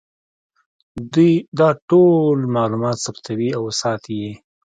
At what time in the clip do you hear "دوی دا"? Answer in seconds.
1.13-1.69